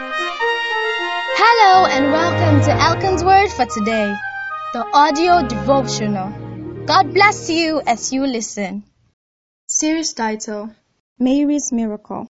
Hello 0.00 1.86
and 1.86 2.12
welcome 2.12 2.60
to 2.62 2.70
Elkan's 2.70 3.24
Word 3.24 3.50
for 3.50 3.66
today, 3.66 4.14
the 4.72 4.86
audio 4.94 5.42
devotional. 5.44 6.30
God 6.86 7.12
bless 7.12 7.50
you 7.50 7.82
as 7.84 8.12
you 8.12 8.24
listen. 8.24 8.84
Series 9.66 10.12
title 10.12 10.70
Mary's 11.18 11.72
Miracle. 11.72 12.28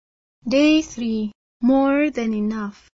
Day 0.49 0.83
3 0.83 1.31
More 1.61 2.11
Than 2.11 2.35
Enough. 2.35 2.91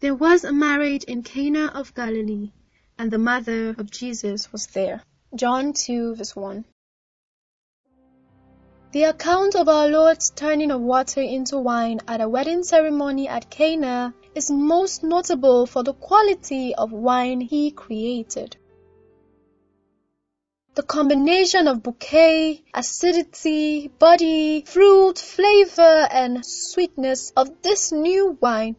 There 0.00 0.16
was 0.16 0.42
a 0.42 0.52
marriage 0.52 1.04
in 1.04 1.22
Cana 1.22 1.66
of 1.66 1.94
Galilee, 1.94 2.50
and 2.98 3.08
the 3.12 3.18
mother 3.18 3.68
of 3.70 3.88
Jesus 3.88 4.50
was 4.50 4.66
there. 4.66 5.00
John 5.32 5.74
2 5.74 6.16
verse 6.16 6.34
1. 6.34 6.64
The 8.92 9.02
account 9.02 9.56
of 9.56 9.68
our 9.68 9.88
Lord's 9.88 10.30
turning 10.30 10.70
of 10.70 10.80
water 10.80 11.20
into 11.20 11.58
wine 11.58 12.00
at 12.06 12.20
a 12.20 12.28
wedding 12.28 12.62
ceremony 12.62 13.28
at 13.28 13.50
Cana 13.50 14.14
is 14.34 14.50
most 14.50 15.02
notable 15.02 15.66
for 15.66 15.82
the 15.82 15.92
quality 15.92 16.74
of 16.74 16.92
wine 16.92 17.40
he 17.40 17.72
created. 17.72 18.56
The 20.76 20.84
combination 20.84 21.66
of 21.66 21.82
bouquet, 21.82 22.62
acidity, 22.72 23.88
body, 23.88 24.62
fruit, 24.62 25.18
flavor, 25.18 26.06
and 26.10 26.46
sweetness 26.46 27.32
of 27.36 27.62
this 27.62 27.90
new 27.90 28.38
wine 28.40 28.76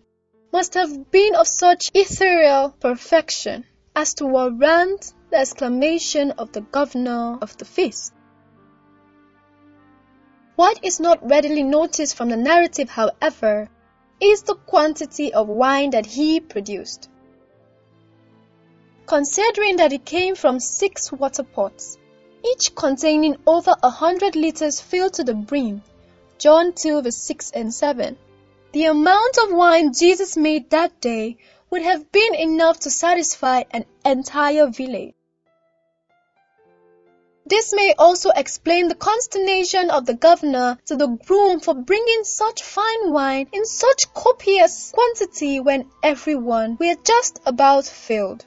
must 0.54 0.76
have 0.76 1.12
been 1.12 1.36
of 1.36 1.48
such 1.48 1.92
ethereal 1.94 2.70
perfection 2.70 3.66
as 3.96 4.14
to 4.14 4.26
warrant 4.26 5.14
the 5.32 5.38
exclamation 5.38 6.32
of 6.32 6.54
the 6.54 6.62
governor 6.62 7.40
of 7.42 7.58
the 7.58 7.66
feast. 7.66 8.14
What 10.58 10.84
is 10.84 11.00
not 11.00 11.24
readily 11.30 11.62
noticed 11.62 12.16
from 12.16 12.30
the 12.30 12.36
narrative, 12.36 12.90
however, 12.90 13.70
is 14.20 14.42
the 14.42 14.56
quantity 14.56 15.32
of 15.32 15.48
wine 15.48 15.92
that 15.92 16.08
he 16.08 16.40
produced. 16.40 17.10
Considering 19.06 19.76
that 19.76 19.94
it 19.94 20.04
came 20.04 20.34
from 20.34 20.60
six 20.60 21.12
water 21.12 21.44
pots, 21.44 22.00
each 22.44 22.74
containing 22.74 23.38
over 23.46 23.76
a 23.84 23.92
hundred 23.92 24.36
liters 24.36 24.82
filled 24.82 25.14
to 25.14 25.24
the 25.24 25.36
brim, 25.36 25.84
John 26.40 26.74
2 26.74 27.04
verse 27.04 27.18
6 27.18 27.52
and 27.52 27.72
7, 27.72 28.18
the 28.72 28.86
amount 28.86 29.38
of 29.38 29.54
wine 29.54 29.94
Jesus 29.94 30.36
made 30.36 30.72
that 30.72 31.00
day 31.00 31.38
would 31.70 31.84
have 31.84 32.12
been 32.12 32.34
enough 32.34 32.80
to 32.80 32.90
satisfy 32.90 33.62
an 33.70 33.86
entire 34.04 34.66
village. 34.66 35.14
This 37.50 37.72
may 37.74 37.94
also 37.98 38.32
explain 38.32 38.90
the 38.90 38.96
consternation 38.96 39.90
of 39.90 40.06
the 40.06 40.16
governor 40.16 40.78
to 40.88 40.98
the 40.98 41.08
groom 41.08 41.62
for 41.62 41.74
bringing 41.74 42.26
such 42.26 42.62
fine 42.62 43.14
wine 43.14 43.48
in 43.54 43.66
such 43.66 44.14
copious 44.14 44.92
quantity 44.92 45.62
when 45.62 45.90
everyone 46.04 46.76
were 46.78 46.96
just 47.06 47.40
about 47.46 47.86
filled. 47.86 48.46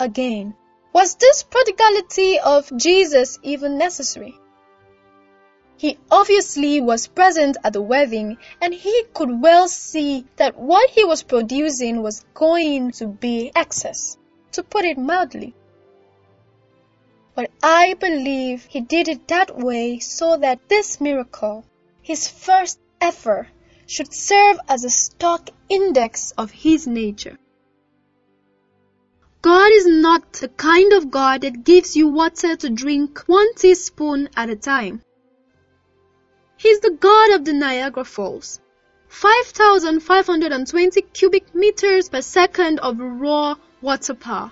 Again, 0.00 0.54
was 0.94 1.16
this 1.16 1.42
prodigality 1.42 2.38
of 2.38 2.74
Jesus 2.74 3.38
even 3.42 3.76
necessary? 3.76 4.34
He 5.76 5.98
obviously 6.10 6.80
was 6.80 7.08
present 7.08 7.58
at 7.62 7.74
the 7.74 7.82
wedding 7.82 8.38
and 8.62 8.72
he 8.72 9.04
could 9.12 9.42
well 9.42 9.68
see 9.68 10.24
that 10.36 10.58
what 10.58 10.88
he 10.88 11.04
was 11.04 11.24
producing 11.24 12.00
was 12.00 12.24
going 12.32 12.92
to 12.92 13.06
be 13.06 13.52
excess, 13.54 14.16
to 14.52 14.62
put 14.62 14.86
it 14.86 14.96
mildly. 14.96 15.54
But 17.38 17.52
I 17.62 17.94
believe 17.94 18.64
he 18.64 18.80
did 18.80 19.06
it 19.06 19.28
that 19.28 19.56
way 19.56 20.00
so 20.00 20.36
that 20.38 20.68
this 20.68 21.00
miracle, 21.00 21.64
his 22.02 22.26
first 22.26 22.80
ever, 23.00 23.46
should 23.86 24.12
serve 24.12 24.58
as 24.68 24.82
a 24.82 24.90
stock 24.90 25.48
index 25.68 26.32
of 26.32 26.50
his 26.50 26.88
nature. 26.88 27.38
God 29.40 29.70
is 29.70 29.86
not 29.86 30.32
the 30.32 30.48
kind 30.48 30.92
of 30.92 31.12
God 31.12 31.42
that 31.42 31.62
gives 31.62 31.94
you 31.94 32.08
water 32.08 32.56
to 32.56 32.70
drink 32.70 33.22
one 33.28 33.54
teaspoon 33.54 34.30
at 34.36 34.50
a 34.50 34.56
time. 34.56 35.00
He's 36.56 36.80
the 36.80 36.90
God 36.90 37.30
of 37.30 37.44
the 37.44 37.52
Niagara 37.52 38.04
Falls. 38.04 38.58
5,520 39.10 41.02
cubic 41.02 41.54
meters 41.54 42.08
per 42.08 42.20
second 42.20 42.80
of 42.80 42.98
raw 42.98 43.54
water 43.80 44.14
power. 44.14 44.50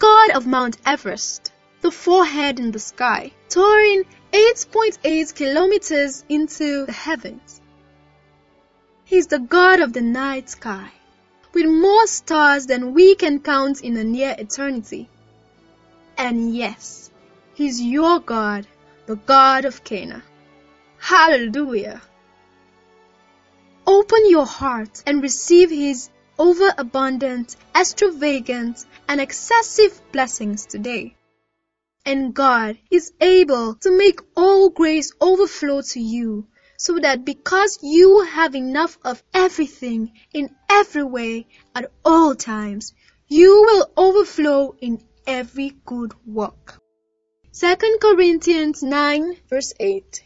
God 0.00 0.30
of 0.30 0.46
Mount 0.46 0.78
Everest, 0.86 1.52
the 1.82 1.90
forehead 1.90 2.58
in 2.58 2.70
the 2.70 2.78
sky, 2.78 3.32
soaring 3.48 4.04
8.8 4.32 5.34
kilometers 5.34 6.24
into 6.26 6.86
the 6.86 6.92
heavens. 6.92 7.60
He's 9.04 9.26
the 9.26 9.38
god 9.38 9.80
of 9.80 9.92
the 9.92 10.00
night 10.00 10.48
sky, 10.48 10.90
with 11.52 11.66
more 11.66 12.06
stars 12.06 12.64
than 12.64 12.94
we 12.94 13.14
can 13.14 13.40
count 13.40 13.82
in 13.82 13.98
a 13.98 14.02
near 14.02 14.34
eternity. 14.38 15.10
And 16.16 16.54
yes, 16.56 17.10
he's 17.52 17.82
your 17.82 18.20
God, 18.20 18.66
the 19.04 19.16
God 19.16 19.66
of 19.66 19.84
Cana. 19.84 20.22
Hallelujah! 20.96 22.00
Open 23.86 24.30
your 24.30 24.46
heart 24.46 25.02
and 25.04 25.20
receive 25.20 25.68
his 25.68 26.08
overabundant, 26.40 27.54
extravagant, 27.76 28.86
and 29.06 29.20
excessive 29.20 30.00
blessings 30.10 30.64
today. 30.64 31.14
And 32.06 32.32
God 32.32 32.78
is 32.90 33.12
able 33.20 33.74
to 33.74 33.96
make 33.96 34.20
all 34.34 34.70
grace 34.70 35.12
overflow 35.20 35.82
to 35.82 36.00
you 36.00 36.46
so 36.78 36.98
that 36.98 37.26
because 37.26 37.78
you 37.82 38.22
have 38.22 38.54
enough 38.54 38.96
of 39.04 39.22
everything 39.34 40.12
in 40.32 40.48
every 40.70 41.04
way 41.04 41.46
at 41.74 41.92
all 42.06 42.34
times, 42.34 42.94
you 43.28 43.60
will 43.60 43.90
overflow 43.98 44.74
in 44.80 44.98
every 45.26 45.74
good 45.84 46.14
work. 46.26 46.80
2 47.52 47.98
Corinthians 48.00 48.82
9 48.82 49.36
verse 49.50 49.74
8. 49.78 50.22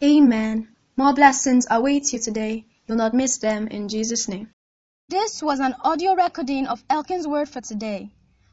Amen. 0.00 0.68
More 0.96 1.12
blessings 1.12 1.66
await 1.68 2.12
you 2.12 2.20
today. 2.20 2.66
You'll 2.86 2.98
not 2.98 3.14
miss 3.14 3.38
them 3.38 3.66
in 3.66 3.88
Jesus' 3.88 4.28
name. 4.28 4.53
This 5.10 5.42
was 5.42 5.60
an 5.60 5.74
audio 5.82 6.14
recording 6.14 6.66
of 6.66 6.82
Elkan's 6.88 7.28
Word 7.28 7.50
for 7.50 7.60
today, 7.60 8.08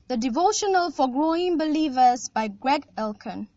the 0.10 0.18
devotional 0.18 0.92
for 0.92 1.08
growing 1.08 1.58
believers 1.58 2.28
by 2.28 2.50
Greg 2.50 2.86
Elkan. 2.98 3.48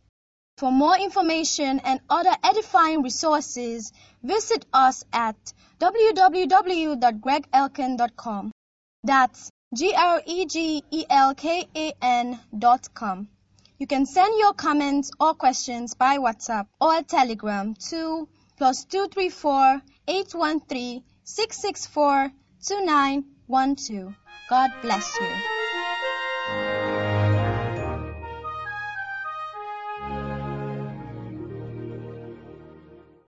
For 0.59 0.71
more 0.71 0.97
information 0.97 1.81
and 1.81 1.99
other 2.09 2.37
edifying 2.45 3.03
resources, 3.03 3.93
visit 4.23 4.65
us 4.73 5.05
at 5.13 5.35
www.gregelkan.com. 5.81 8.53
That's 9.03 9.51
G-R-E-G-E-L-K-A-N 9.75 10.31
dot 12.57 12.95
com. 12.95 13.29
You 13.77 13.89
can 13.89 14.07
send 14.07 14.39
your 14.39 14.53
comments 14.53 15.11
or 15.19 15.35
questions 15.35 15.95
by 15.95 16.19
WhatsApp 16.19 16.69
or 16.81 17.03
Telegram 17.03 17.75
to 17.91 18.29
plus 18.57 18.85
234 18.85 19.83
813 20.07 21.03
664 21.25 22.33
2912. 22.65 24.15
God 24.49 24.71
bless 24.81 25.21
you. 25.21 25.74